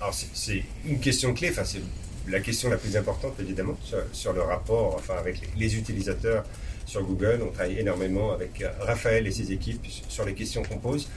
[0.00, 1.82] Alors c'est une question clé, enfin c'est
[2.26, 3.76] la question la plus importante évidemment
[4.12, 6.44] sur, le rapport enfin, avec les, utilisateurs
[6.86, 7.40] sur Google.
[7.46, 11.08] On travaille énormément avec euh, Raphaël et ses équipes sur les questions qu'on pose.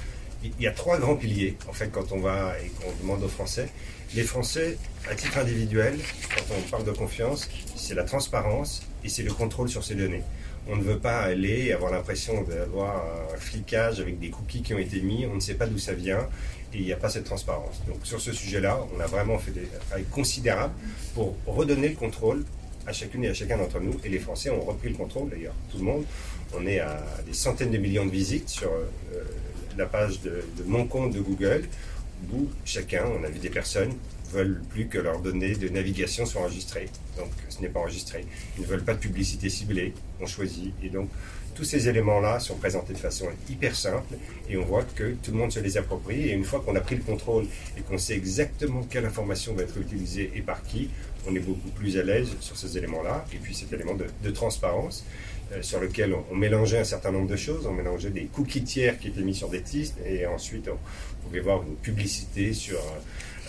[0.43, 3.29] Il y a trois grands piliers en fait quand on va et qu'on demande aux
[3.29, 3.69] Français.
[4.15, 4.77] Les Français,
[5.09, 5.97] à titre individuel,
[6.35, 10.23] quand on parle de confiance, c'est la transparence et c'est le contrôle sur ces données.
[10.69, 13.03] On ne veut pas aller avoir l'impression d'avoir
[13.33, 15.93] un flicage avec des cookies qui ont été mis, on ne sait pas d'où ça
[15.93, 16.27] vient
[16.73, 17.81] et il n'y a pas cette transparence.
[17.87, 20.73] Donc sur ce sujet-là, on a vraiment fait des travail considérables
[21.13, 22.45] pour redonner le contrôle
[22.87, 23.99] à chacune et à chacun d'entre nous.
[24.03, 26.05] Et les Français ont repris le contrôle, d'ailleurs, tout le monde.
[26.55, 29.23] On est à des centaines de millions de visites sur euh,
[29.77, 31.65] la page de, de, mon compte de Google,
[32.33, 33.93] où chacun, on a vu des personnes
[34.33, 36.89] veulent plus que leurs données de navigation soient enregistrées.
[37.17, 38.25] Donc ce n'est pas enregistré.
[38.57, 39.93] Ils ne veulent pas de publicité ciblée.
[40.19, 40.73] On choisit.
[40.83, 41.09] Et donc
[41.55, 44.15] tous ces éléments-là sont présentés de façon hyper simple
[44.49, 46.29] et on voit que tout le monde se les approprie.
[46.29, 47.45] Et une fois qu'on a pris le contrôle
[47.77, 50.89] et qu'on sait exactement quelle information va être utilisée et par qui,
[51.27, 53.25] on est beaucoup plus à l'aise sur ces éléments-là.
[53.33, 55.05] Et puis cet élément de, transparence
[55.51, 57.67] euh, sur lequel on, mélangeait un certain nombre de choses.
[57.67, 61.41] On mélangeait des cookies tiers qui étaient mis sur des tistes et ensuite on pouvait
[61.41, 62.79] voir une publicité sur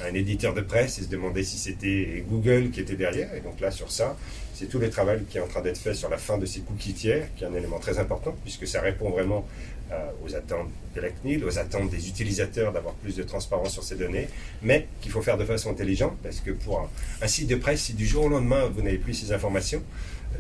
[0.03, 3.35] un éditeur de presse et se demander si c'était Google qui était derrière.
[3.35, 4.17] Et donc là, sur ça,
[4.55, 6.61] c'est tout le travail qui est en train d'être fait sur la fin de ces
[6.61, 9.47] cookies tiers, qui est un élément très important, puisque ça répond vraiment
[9.93, 13.83] euh, aux attentes de la CNIL, aux attentes des utilisateurs d'avoir plus de transparence sur
[13.83, 14.29] ces données,
[14.63, 16.89] mais qu'il faut faire de façon intelligente, parce que pour
[17.21, 19.83] un, site de presse, si du jour au lendemain, vous n'avez plus ces informations,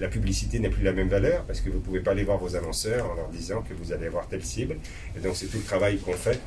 [0.00, 2.38] la publicité n'a plus la même valeur, parce que vous ne pouvez pas aller voir
[2.38, 4.76] vos annonceurs en leur disant que vous allez avoir telle cible.
[5.16, 6.40] Et donc c'est tout le travail qu'on fait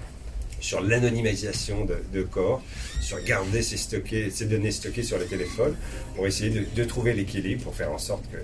[0.59, 2.61] sur l'anonymisation de, corps,
[3.01, 5.75] sur garder ces, données stockées sur les téléphones,
[6.15, 8.37] pour essayer de, trouver l'équilibre, pour faire en sorte que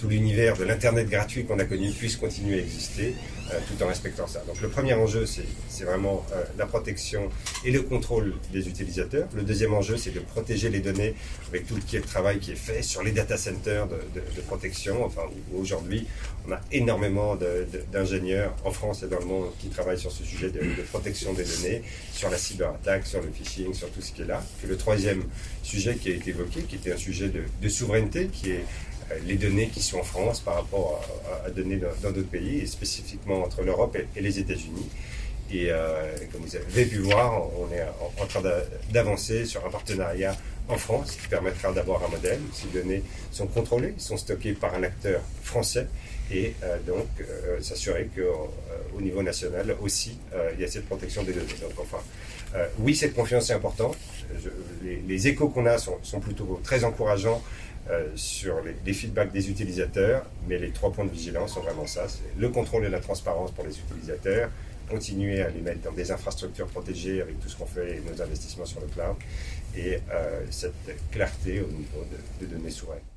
[0.00, 3.14] tout l'univers de l'Internet gratuit qu'on a connu puisse continuer à exister,
[3.52, 4.40] euh, tout en respectant ça.
[4.46, 7.28] Donc le premier enjeu, c'est vraiment euh, la protection
[7.64, 9.28] et le contrôle des utilisateurs.
[9.34, 11.14] Le deuxième enjeu, c'est de protéger les données
[11.48, 15.04] avec tout le travail qui est fait sur les data centers de, protection.
[15.04, 15.22] Enfin,
[15.54, 16.06] aujourd'hui,
[16.48, 17.36] on a énormément
[17.92, 20.60] d'ingénieurs en France et dans le monde qui travaillent sur ce sujet de,
[20.90, 21.82] protection des données,
[22.12, 24.42] sur la cyberattaque, sur le phishing, sur tout ce qui est là.
[24.64, 25.24] Et le troisième
[25.62, 28.64] sujet qui a été évoqué, qui était un sujet de, souveraineté, qui est
[29.26, 31.02] les données qui sont en France par rapport
[31.44, 34.88] à, données dans d'autres pays, et spécifiquement entre l'Europe et, les États-Unis.
[35.52, 37.84] Et euh, comme vous avez pu voir, on est
[38.20, 38.40] en, train
[38.90, 40.36] d'avancer sur un partenariat
[40.68, 44.74] en France qui permettra d'avoir un modèle où ces données sont contrôlées, sont stockées par
[44.74, 45.88] un acteur français
[46.32, 50.18] et euh, donc euh, s'assurer qu'au euh, au niveau national aussi,
[50.54, 51.46] il y a cette protection des données.
[51.60, 51.98] Donc enfin,
[52.78, 53.96] oui, cette confiance est importante.
[54.82, 57.42] Les, échos qu'on a sont, plutôt très encourageants
[58.14, 62.06] sur les, feedbacks des utilisateurs, mais les trois points de vigilance sont vraiment ça.
[62.38, 64.50] Le contrôle et la transparence pour les utilisateurs,
[64.88, 68.22] continuer à les mettre dans des infrastructures protégées avec tout ce qu'on fait et nos
[68.22, 69.16] investissements sur le cloud,
[69.76, 69.98] et
[70.50, 70.72] cette
[71.10, 73.10] clarté au niveau de, de données souveraines.